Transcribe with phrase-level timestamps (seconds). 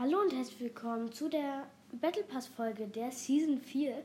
[0.00, 4.00] Hallo und herzlich willkommen zu der Battle Pass Folge der Season 4.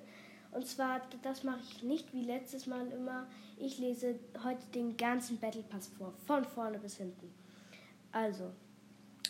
[0.50, 3.27] Und zwar, das mache ich nicht wie letztes Mal immer.
[3.58, 7.32] Ich lese heute den ganzen Battle Pass vor, von vorne bis hinten.
[8.11, 8.50] Also,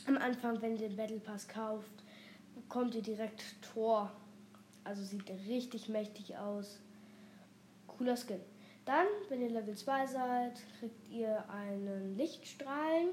[0.07, 2.01] am Anfang, wenn ihr den Battle Pass kauft,
[2.55, 3.43] bekommt ihr direkt
[3.73, 4.09] Tor.
[4.85, 6.79] Also sieht richtig mächtig aus.
[7.87, 8.39] Cooler Skin.
[8.85, 13.09] Dann, wenn ihr Level 2 seid, kriegt ihr einen Lichtstrahlen.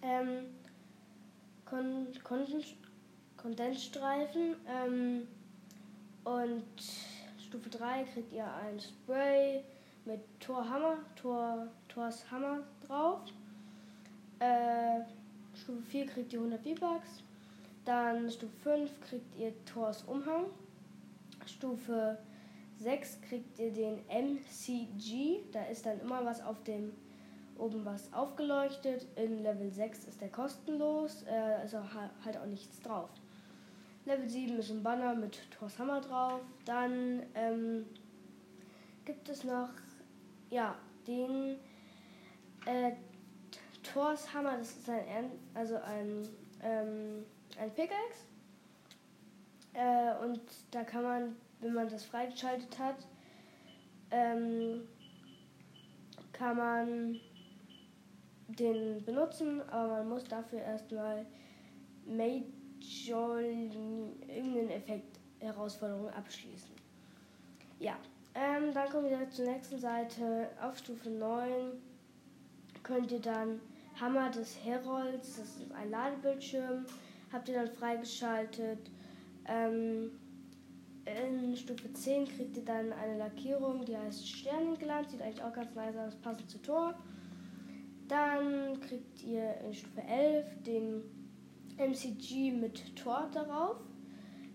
[0.00, 0.44] Ähm,
[1.72, 2.44] Kon Kon
[3.38, 4.56] Kondensstreifen.
[4.68, 5.26] Ähm,
[6.22, 6.62] und
[7.38, 9.64] Stufe 3 kriegt ihr ein Spray
[10.04, 13.20] mit Torhammer, Tor, Tors Hammer drauf.
[14.38, 15.00] Äh,
[15.54, 17.22] Stufe 4 kriegt ihr 100 V-Bucks.
[17.86, 20.44] Dann Stufe 5 kriegt ihr Tors Umhang.
[21.46, 22.18] Stufe
[22.80, 25.40] 6 kriegt ihr den MCG.
[25.52, 26.92] Da ist dann immer was auf dem
[27.62, 29.06] oben was aufgeleuchtet.
[29.16, 31.94] In Level 6 ist der kostenlos, äh, ist auch
[32.24, 33.08] halt auch nichts drauf.
[34.04, 36.40] Level 7 ist ein Banner mit Thors Hammer drauf.
[36.64, 37.86] Dann ähm,
[39.04, 39.70] gibt es noch
[40.50, 41.56] ja, den
[42.66, 42.92] äh,
[43.82, 46.28] Thors Hammer, das ist ein, also ein,
[46.62, 47.24] ähm,
[47.58, 48.26] ein Pickaxe.
[49.72, 52.96] Äh, und da kann man, wenn man das freigeschaltet hat,
[54.10, 54.82] ähm,
[56.32, 57.20] kann man
[58.56, 61.26] den benutzen, aber man muss dafür erstmal
[62.06, 66.74] Major irgendeinen Effekt Herausforderung abschließen.
[67.78, 67.96] Ja,
[68.34, 70.48] ähm, dann kommen wir zur nächsten Seite.
[70.60, 71.72] Auf Stufe 9
[72.82, 73.60] könnt ihr dann
[74.00, 76.86] Hammer des Herolds, das ist ein Ladebildschirm,
[77.32, 78.90] habt ihr dann freigeschaltet.
[79.46, 80.12] Ähm,
[81.04, 85.74] in Stufe 10 kriegt ihr dann eine Lackierung, die heißt Sternenglanz, sieht eigentlich auch ganz
[85.74, 86.94] nice aus, passend zu Tor.
[88.12, 91.02] Dann kriegt ihr in Stufe 11 den
[91.78, 93.76] MCG mit Tor darauf.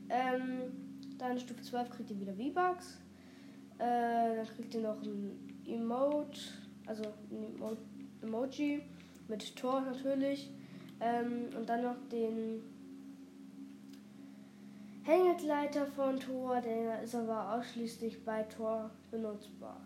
[0.10, 3.00] Ähm, dann Stufe 12 kriegt ihr wieder V-Bucks.
[3.80, 6.40] Äh, dann kriegt ihr noch ein Emote,
[6.86, 7.02] also
[7.32, 7.76] ein Emo
[8.22, 8.84] Emoji
[9.28, 10.52] mit Tor natürlich.
[11.00, 12.62] Ähm, und dann noch den
[15.02, 19.82] Hängegleiter von Tor, der ist aber ausschließlich bei Tor benutzbar.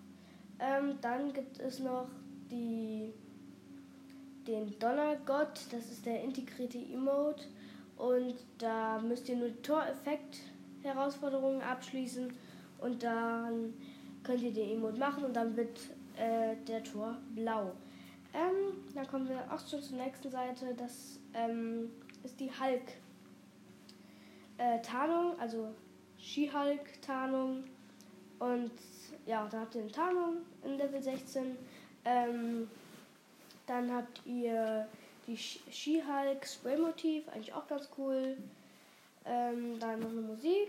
[0.60, 2.10] Ähm, dann gibt es noch
[2.52, 3.14] die
[4.48, 7.46] den Donnergott, das ist der integrierte Emote.
[7.98, 12.34] Und da müsst ihr nur Tor-Effekt-Herausforderungen abschließen
[12.80, 13.74] und dann
[14.24, 15.80] könnt ihr den Emote machen und dann wird
[16.18, 17.74] äh, der Tor blau.
[18.34, 20.74] Ähm, dann kommen wir auch schon zur nächsten Seite.
[20.76, 21.92] Das ähm,
[22.24, 22.50] ist die
[24.58, 25.74] Hulk-Tarnung, äh, also
[26.18, 27.66] Ski-Hulk-Tarnung.
[28.40, 28.72] Und
[29.26, 31.58] ja, da habt ihr eine Tarnung in Level 16.
[32.06, 32.68] Ähm,
[33.72, 34.86] dann habt ihr
[35.28, 38.36] die She-Hulk Spray-Motiv, eigentlich auch ganz cool.
[39.24, 40.68] Ähm, dann noch eine Musik.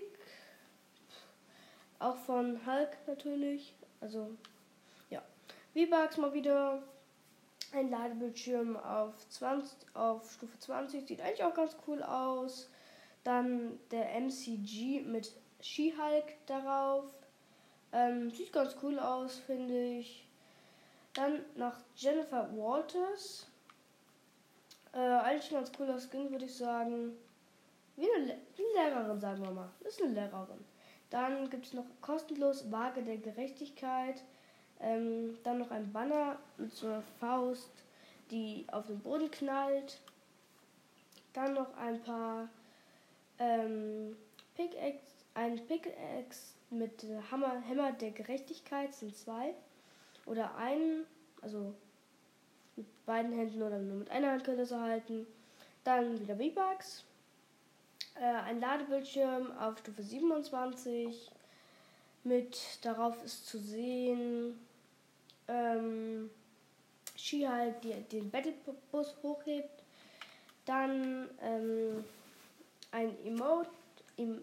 [1.98, 3.74] Auch von Hulk natürlich.
[4.00, 4.30] Also,
[5.10, 5.20] ja.
[5.74, 6.80] V-Bucks mal wieder.
[7.72, 11.08] Ein Ladebildschirm auf, 20, auf Stufe 20.
[11.08, 12.70] Sieht eigentlich auch ganz cool aus.
[13.24, 17.06] Dann der MCG mit She-Hulk darauf.
[17.92, 20.28] Ähm, sieht ganz cool aus, finde ich.
[21.14, 23.46] Dann nach Jennifer Walters.
[24.92, 27.12] Äh, eigentlich ein ganz cooler Skin, würde ich sagen.
[27.96, 29.70] Wie eine, Le wie eine Lehrerin, sagen wir mal.
[29.84, 30.64] ist eine Lehrerin.
[31.10, 34.22] Dann gibt es noch kostenlos Waage der Gerechtigkeit.
[34.80, 37.70] Ähm, dann noch ein Banner mit so einer Faust,
[38.30, 40.00] die auf den Boden knallt.
[41.34, 42.48] Dann noch ein paar
[43.38, 44.16] ähm,
[44.54, 49.54] Pickaxe, ein Pickaxe mit Hammer, Hammer der Gerechtigkeit sind zwei
[50.26, 51.04] oder einen,
[51.40, 51.74] also
[52.76, 55.26] mit beiden Händen oder nur mit einer Hand könnt ihr es erhalten.
[55.84, 57.04] Dann wieder V-Bucks,
[58.14, 61.30] äh, ein Ladebildschirm auf Stufe 27
[62.24, 64.58] mit darauf ist zu sehen
[65.48, 66.30] ähm,
[67.16, 69.82] Ski halt die den Battlebus hochhebt.
[70.64, 72.04] Dann ähm,
[72.90, 73.70] ein Emote,
[74.16, 74.40] em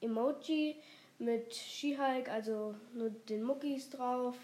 [0.00, 0.76] Emoji
[1.18, 4.36] mit She-Hulk, also nur den Muckis drauf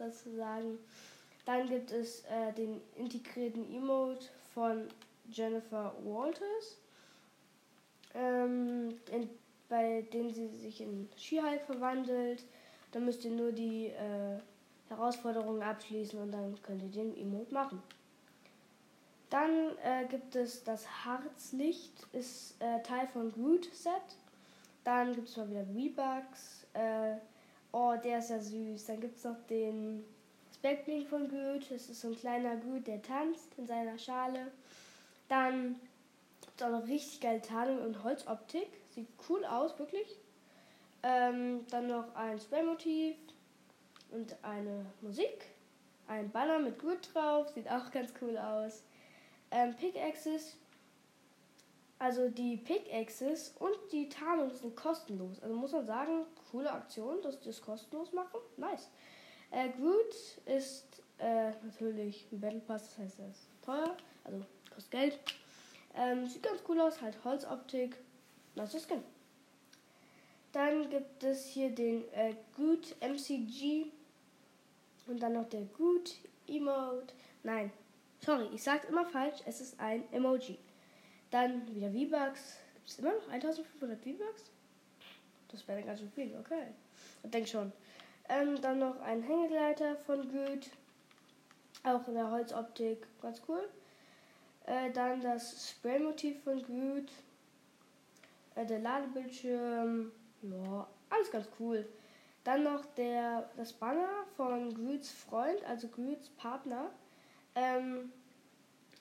[0.00, 0.78] sozusagen.
[1.44, 4.88] Dann gibt es äh, den integrierten Emote von
[5.30, 6.78] Jennifer Walters,
[8.14, 9.30] ähm, in,
[9.68, 12.44] bei dem sie sich in She-Hulk verwandelt.
[12.92, 14.38] Da müsst ihr nur die äh,
[14.88, 17.82] Herausforderungen abschließen und dann könnt ihr den Emote machen.
[19.30, 23.92] Dann äh, gibt es das Harzlicht, ist äh, Teil von Groot Set.
[24.82, 26.66] Dann gibt es mal wieder V-Bucks.
[26.72, 27.16] Äh,
[27.72, 28.86] Oh, der ist ja süß.
[28.86, 30.04] Dann gibt es noch den
[30.54, 31.66] Speckling von Goethe.
[31.70, 34.50] Das ist so ein kleiner Goethe, der tanzt in seiner Schale.
[35.28, 35.76] Dann
[36.56, 38.68] Dann noch richtig geile Tarnung und Holzoptik.
[38.90, 40.18] Sieht cool aus, wirklich.
[41.02, 43.16] Ähm, dann noch ein Spraymotiv
[44.10, 45.46] und eine Musik.
[46.08, 48.82] Ein Banner mit Gut drauf, sieht auch ganz cool aus.
[49.50, 50.56] Ähm, Pickaxes.
[52.00, 55.38] Also die Pickaxes und die Tarnung sind kostenlos.
[55.42, 58.40] Also muss man sagen, coole Aktion, dass die das kostenlos machen.
[58.56, 58.88] Nice.
[59.50, 60.14] Äh, Groot
[60.46, 60.86] ist
[61.18, 64.42] äh, natürlich ein Battle Pass, das heißt, er ist teuer, also
[64.74, 65.20] kostet Geld.
[65.94, 67.98] Ähm, sieht ganz cool aus, halt Holzoptik.
[68.54, 69.04] Nice Skin.
[70.52, 73.88] Dann gibt es hier den äh, Good MCG
[75.06, 76.14] und dann noch der Good
[76.48, 77.12] Emote.
[77.42, 77.70] Nein,
[78.24, 79.40] sorry, ich sag's immer falsch.
[79.44, 80.56] Es ist ein Emoji.
[81.30, 82.56] Dann wieder V-Bucks.
[82.74, 84.44] Gibt es immer noch 1500 V-Bucks?
[85.48, 86.68] Das wäre ganz schön viel, okay.
[87.22, 87.72] Ich denke schon.
[88.28, 90.70] Ähm, dann noch ein Hängegleiter von Good.
[91.82, 93.06] Auch in der Holzoptik.
[93.20, 93.68] Ganz cool.
[94.66, 97.10] Äh, dann das Spraymotiv von Good.
[98.54, 100.12] Äh, der Ladebildschirm.
[100.42, 101.86] Ja, alles ganz cool.
[102.44, 106.90] Dann noch der, das Banner von Grüts Freund, also Grüts Partner.
[107.54, 108.12] Ähm,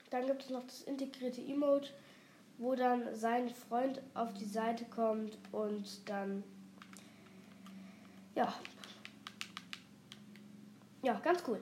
[0.10, 1.90] dann gibt es noch das integrierte Emote,
[2.60, 6.44] wo dann sein Freund auf die Seite kommt und dann
[8.36, 8.54] ja.
[11.02, 11.62] Ja, ganz cool.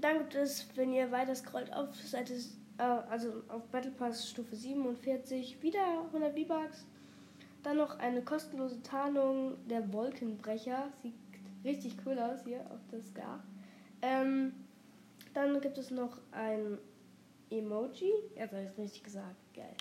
[0.00, 2.34] Dann gibt es, wenn ihr weiter scrollt auf Seite,
[2.78, 6.86] äh, also auf Battle Pass Stufe 47, wieder 100 V-Bucks.
[7.62, 10.88] Dann noch eine kostenlose Tarnung der Wolkenbrecher.
[11.02, 11.14] Sieht
[11.64, 13.42] richtig cool aus hier auf das Scar.
[14.02, 14.52] Ähm,
[15.34, 16.78] dann gibt es noch ein
[17.50, 18.12] Emoji.
[18.36, 19.41] Das habe ich richtig gesagt.
[19.54, 19.74] Geil.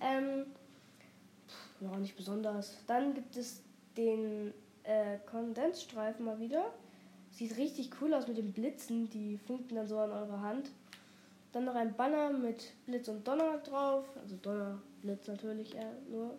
[0.00, 0.46] Ähm,
[1.80, 2.78] ja, nicht besonders.
[2.86, 3.62] Dann gibt es
[3.96, 4.52] den
[4.84, 6.72] äh, Kondensstreifen mal wieder.
[7.30, 10.70] Sieht richtig cool aus mit den Blitzen, die funken dann so an eurer Hand.
[11.52, 14.04] Dann noch ein Banner mit Blitz und Donner drauf.
[14.16, 16.34] Also Donner, Blitz natürlich eher nur.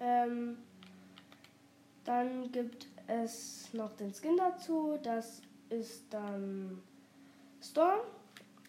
[0.00, 0.58] Ähm,
[2.04, 4.98] dann gibt es noch den Skin dazu.
[5.02, 6.82] Das ist dann
[7.60, 8.00] Storm.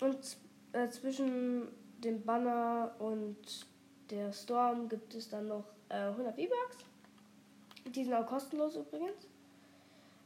[0.02, 0.38] Und
[0.74, 1.68] äh, zwischen
[2.04, 3.68] dem Banner und
[4.10, 6.78] der Storm gibt es dann noch äh, 100 V-Bucks.
[7.94, 9.28] Die sind auch kostenlos übrigens.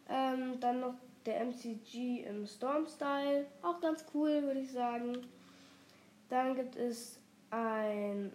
[0.10, 0.96] Ähm, dann noch
[1.26, 3.46] der MCG im Storm-Style.
[3.62, 5.26] Auch ganz cool, würde ich sagen.
[6.30, 7.20] Dann gibt es
[7.50, 8.32] ein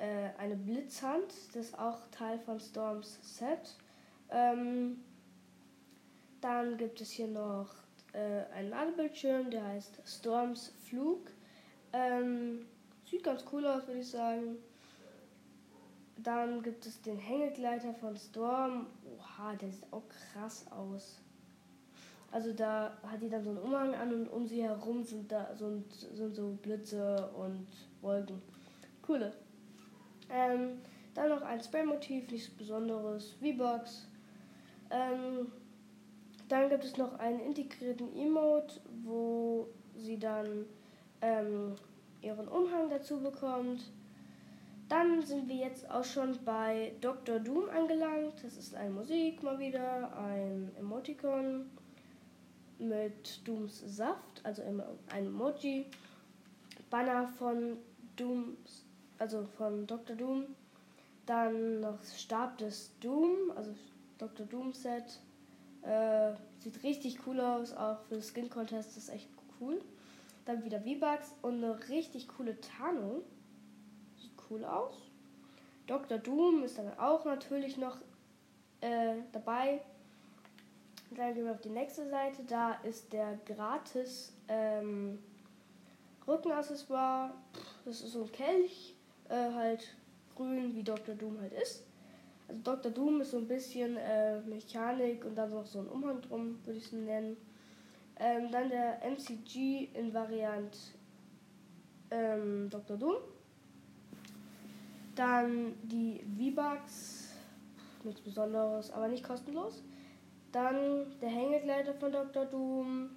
[0.00, 3.76] äh, eine Blitzhand, das ist auch Teil von Storms Set.
[4.30, 5.04] Ähm,
[6.40, 7.68] dann gibt es hier noch
[8.14, 11.30] äh, einen Ladebildschirm, der heißt Storms Flug.
[11.92, 12.66] Ähm,
[13.10, 14.56] sieht ganz cool aus, würde ich sagen.
[16.16, 18.86] Dann gibt es den Hängegleiter von Storm.
[19.16, 21.20] Oha, der sieht auch krass aus.
[22.30, 25.56] Also da hat die dann so einen Umhang an und um sie herum sind da
[25.56, 27.66] so, sind so Blitze und
[28.02, 28.40] Wolken.
[29.02, 29.32] Coole.
[30.28, 30.78] Ähm,
[31.14, 34.06] dann noch ein Spray-Motiv, nichts Besonderes, V-Box.
[34.90, 35.50] Ähm,
[36.48, 40.66] dann gibt es noch einen integrierten Emote, wo sie dann
[41.20, 41.74] ähm,
[42.22, 43.90] ihren Umhang dazu bekommt.
[44.88, 47.38] Dann sind wir jetzt auch schon bei Dr.
[47.38, 48.34] Doom angelangt.
[48.42, 51.70] Das ist eine Musik mal wieder, ein Emoticon
[52.78, 55.86] mit Dooms Saft, also ein Emoji.
[56.90, 57.76] Banner von
[58.16, 58.84] Dooms
[59.20, 60.16] also von Dr.
[60.16, 60.46] Doom.
[61.26, 63.72] Dann noch Stab des Doom, also
[64.18, 64.46] Dr.
[64.46, 65.20] Doom Set.
[65.82, 69.28] Äh, sieht richtig cool aus, auch für das Skin Contest ist echt
[69.60, 69.80] cool.
[70.50, 73.22] Dann wieder V-Bucks und eine richtig coole Tarnung.
[74.16, 74.96] Sieht cool aus.
[75.86, 76.18] Dr.
[76.18, 77.98] Doom ist dann auch natürlich noch
[78.80, 79.80] äh, dabei.
[81.12, 82.42] Dann gehen wir auf die nächste Seite.
[82.48, 85.20] Da ist der gratis ähm,
[86.26, 87.32] Rückenaccessoire.
[87.84, 88.96] Das ist so ein Kelch
[89.28, 89.94] äh, halt
[90.34, 91.14] grün, wie Dr.
[91.14, 91.84] Doom halt ist.
[92.48, 92.90] Also Dr.
[92.90, 96.80] Doom ist so ein bisschen äh, Mechanik und dann noch so ein Umhang drum, würde
[96.80, 97.36] ich es nennen.
[98.20, 100.76] Ähm, dann der MCG in Variant
[102.10, 102.98] ähm, Dr.
[102.98, 103.16] Doom.
[105.14, 107.34] Dann die V-Bucks,
[108.04, 109.82] nichts Besonderes, aber nicht kostenlos.
[110.52, 112.44] Dann der Hängegleiter von Dr.
[112.44, 113.10] Doom.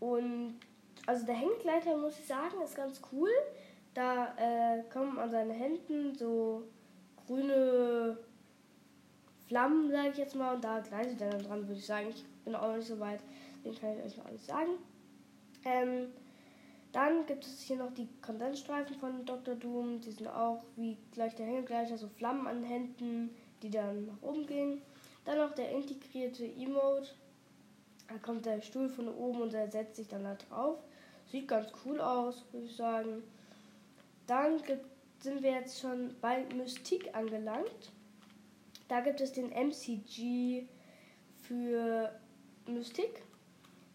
[0.00, 0.58] Und
[1.06, 3.30] also der Hängegleiter, muss ich sagen, ist ganz cool.
[3.92, 6.62] Da äh, kommen an seinen Händen so
[7.26, 8.16] grüne
[9.46, 12.08] Flammen, sage ich jetzt mal, und da gleitet er dann dran, würde ich sagen.
[12.08, 13.20] Ich bin auch noch nicht so weit,
[13.64, 14.72] den kann ich euch noch alles sagen.
[15.64, 16.08] Ähm,
[16.92, 19.54] dann gibt es hier noch die Kondensstreifen von Dr.
[19.54, 20.00] Doom.
[20.00, 23.30] Die sind auch wie gleich der Hängegleicher, so Flammen an Händen,
[23.62, 24.82] die dann nach oben gehen.
[25.24, 27.14] Dann noch der integrierte Emote.
[28.08, 30.78] Da kommt der Stuhl von oben und er setzt sich dann da drauf.
[31.30, 33.22] Sieht ganz cool aus, würde ich sagen.
[34.26, 34.84] dann gibt,
[35.20, 37.92] sind wir jetzt schon bei Mystique angelangt.
[38.88, 40.66] Da gibt es den MCG
[41.40, 42.12] für
[42.66, 43.22] Mystique.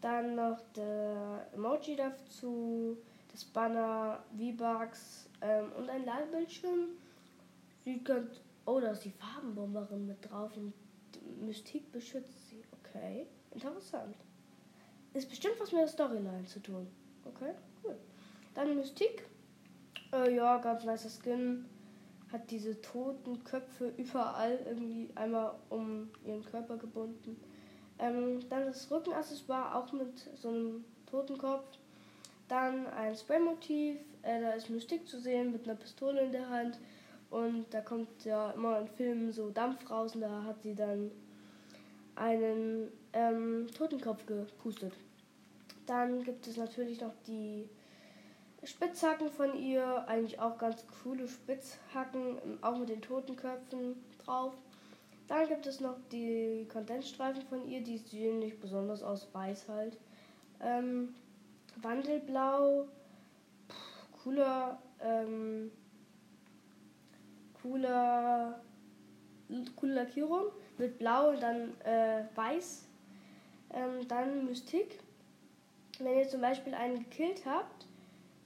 [0.02, 2.98] Dann noch der Emoji dazu,
[3.32, 6.90] das Banner, V-Bucks ähm, und ein Ladebildschirm.
[7.84, 8.42] Sie könnt.
[8.66, 10.74] Oh, da ist die Farbenbomberin mit drauf und
[11.42, 12.62] Mystik beschützt sie.
[12.80, 14.16] Okay, interessant.
[15.14, 16.88] Ist bestimmt was mit der Storyline zu tun.
[17.26, 17.96] Okay, cool.
[18.54, 19.26] Dann Mystik.
[20.14, 21.66] Äh, ja, ganz nicer Skin.
[22.32, 27.38] Hat diese toten Köpfe überall irgendwie einmal um ihren Körper gebunden.
[28.00, 31.66] Ähm, dann das Rückenaccessoire auch mit so einem Totenkopf.
[32.48, 33.98] Dann ein Spraymotiv.
[34.22, 36.80] Äh, da ist Mystik zu sehen mit einer Pistole in der Hand.
[37.30, 41.12] Und da kommt ja immer in Filmen so Dampf raus und da hat sie dann
[42.16, 44.94] einen ähm, Totenkopf gepustet.
[45.86, 47.70] Dann gibt es natürlich noch die
[48.64, 54.54] Spitzhacken von ihr, eigentlich auch ganz coole Spitzhacken, auch mit den Totenköpfen drauf.
[55.28, 59.98] Dann gibt es noch die Kondensstreifen von ihr, die sehen nicht besonders aus, weiß halt.
[60.62, 61.14] Ähm,
[61.82, 62.88] Wandelblau,
[63.70, 65.70] pff, cooler, ähm,
[67.62, 68.62] cooler,
[69.76, 70.46] coole Lackierung
[70.78, 72.86] mit Blau und dann äh, Weiß.
[73.74, 75.00] Ähm, dann Mystik.
[76.00, 77.86] Wenn ihr zum Beispiel einen gekillt habt,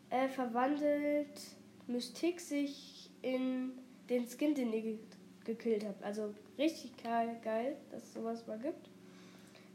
[0.09, 1.39] äh, verwandelt
[1.85, 3.73] Mystik sich in
[4.09, 4.97] den Skin, den ihr
[5.45, 6.03] gekillt habt.
[6.03, 8.89] Also richtig geil, geil, dass es sowas mal gibt.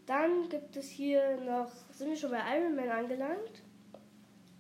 [0.07, 3.63] Dann gibt es hier noch, sind wir schon bei Iron Man angelangt.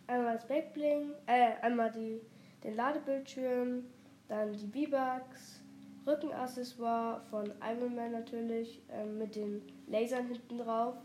[0.08, 2.20] Einmal das Backbling, äh, einmal die,
[2.64, 3.84] den Ladebildschirm,
[4.28, 5.60] dann die V-Bucks,
[6.06, 10.96] Rückenaccessoire von Iron Man natürlich, äh, mit den Lasern hinten drauf.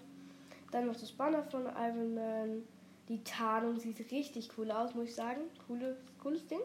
[0.71, 2.63] Dann noch das Banner von Iron Man.
[3.09, 5.41] Die Tarnung sieht richtig cool aus, muss ich sagen.
[5.67, 6.61] Coole, cooles Ding.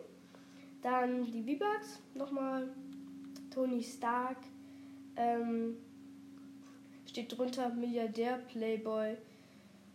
[0.81, 2.69] Dann die V-Bucks nochmal.
[3.57, 4.37] Tony Stark.
[5.17, 5.79] Ähm,
[7.07, 9.17] steht drunter Milliardär, Playboy.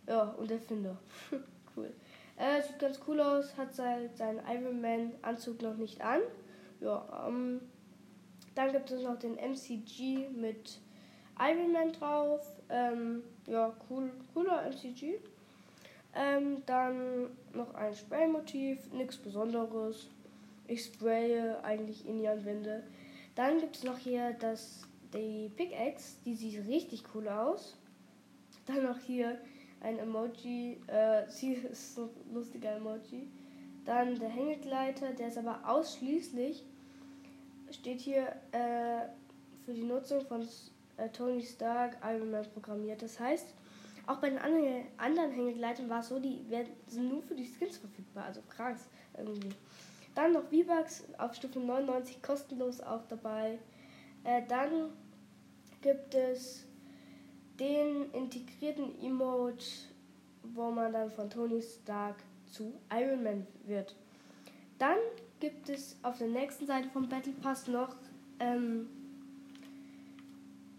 [0.08, 0.98] Ja, und Erfinder.
[1.76, 1.92] cool.
[2.36, 6.22] Äh, sieht ganz cool aus, hat sein, seinen Iron Man Anzug noch nicht an.
[6.80, 7.60] Ja, ähm,
[8.56, 10.80] dann gibt es noch den MCG mit
[11.38, 12.44] Iron Man drauf.
[12.68, 15.20] Ähm, ja, cool, cooler MCG.
[16.16, 20.08] Ähm, dann noch ein Spraymotiv, nichts Besonderes.
[20.66, 22.82] Ich spraye eigentlich in die Anwände.
[23.34, 24.82] Dann gibt es noch hier das,
[25.14, 27.78] die Pickaxe, die sieht richtig cool aus.
[28.66, 29.38] Dann noch hier
[29.80, 33.28] ein Emoji, äh, sie ist so ein lustiger Emoji.
[33.84, 36.64] Dann der Hängegleiter, der ist aber ausschließlich,
[37.70, 39.08] steht hier äh,
[39.64, 40.46] für die Nutzung von
[40.98, 43.02] äh, Tony Stark Iron Man programmiert.
[43.02, 43.54] Das heißt,
[44.06, 47.46] auch bei den anderen, anderen Hängegleitern war es so, die werden, sind nur für die
[47.46, 48.24] Skins verfügbar.
[48.26, 49.50] Also krass irgendwie.
[50.14, 53.58] Dann noch V-Bucks auf Stufe 99 kostenlos auch dabei.
[54.24, 54.90] Äh, dann
[55.80, 56.66] gibt es
[57.58, 59.64] den integrierten Emote,
[60.42, 62.16] wo man dann von Tony Stark
[62.46, 63.94] zu Iron Man wird.
[64.78, 64.98] Dann
[65.40, 67.96] gibt es auf der nächsten Seite vom Battle Pass noch
[68.38, 68.88] ähm,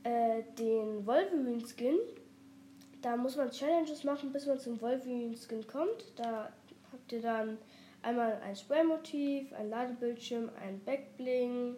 [0.04, 1.98] äh, den Wolverine Skin.
[3.02, 6.14] Da muss man Challenges machen, bis man zum Wolverine Skin kommt.
[6.16, 6.52] Da
[6.92, 7.58] habt ihr dann
[8.04, 11.76] einmal ein Spraymotiv, ein Ladebildschirm, ein Backbling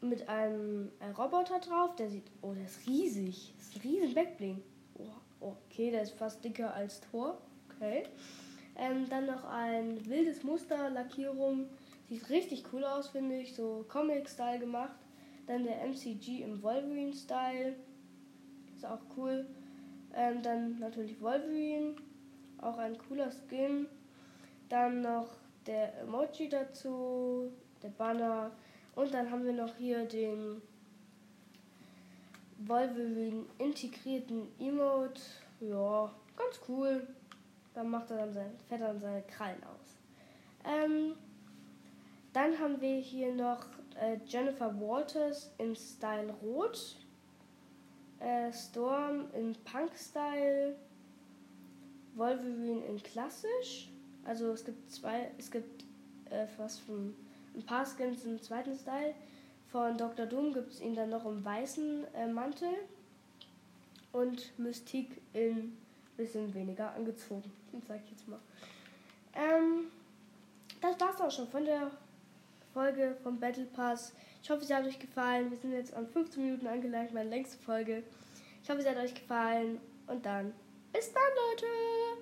[0.00, 1.96] mit einem, einem Roboter drauf.
[1.96, 3.52] Der sieht, oh, der ist riesig.
[3.56, 4.62] Das ist ein riesen Backbling.
[4.94, 5.04] Oh,
[5.40, 7.38] okay, der ist fast dicker als Tor.
[7.68, 8.04] Okay.
[8.76, 11.68] Ähm, dann noch ein wildes Muster, Lackierung.
[12.08, 13.54] Sieht richtig cool aus, finde ich.
[13.54, 14.96] So Comic-Style gemacht.
[15.46, 17.74] Dann der MCG im Wolverine-Style.
[18.74, 19.46] Ist auch cool.
[20.14, 21.96] Ähm, dann natürlich Wolverine.
[22.58, 23.86] Auch ein cooler Skin.
[24.70, 25.28] Dann noch
[25.66, 27.52] der Emoji dazu.
[27.82, 28.50] Der Banner.
[28.94, 30.62] Und dann haben wir noch hier den
[32.58, 35.20] Wolverine integrierten Emote.
[35.60, 37.06] Ja, ganz cool.
[37.74, 39.96] Dann macht er dann sein, fährt dann seine Krallen aus.
[40.64, 41.14] Ähm,
[42.32, 43.64] dann haben wir hier noch
[43.98, 46.96] äh, Jennifer Walters in Style Rot.
[48.18, 50.76] Äh, Storm in Punk-Style.
[52.14, 53.89] Wolverine in Klassisch.
[54.30, 55.82] Also es gibt zwei, es gibt
[56.30, 57.16] äh, fast von
[57.56, 59.12] ein paar Skins im zweiten Style.
[59.72, 60.24] Von Dr.
[60.24, 62.68] Doom gibt es ihn dann noch im weißen äh, Mantel
[64.12, 65.76] und Mystique in
[66.16, 67.50] bisschen weniger angezogen,
[67.88, 68.38] sag ich jetzt mal.
[69.34, 69.90] Ähm,
[70.80, 71.90] das war's auch schon von der
[72.72, 74.14] Folge vom Battle Pass.
[74.44, 75.50] Ich hoffe, sie hat euch gefallen.
[75.50, 78.04] Wir sind jetzt an 15 Minuten angelangt, meine längste Folge.
[78.62, 80.52] Ich hoffe, sie hat euch gefallen und dann
[80.92, 82.19] bis dann, Leute!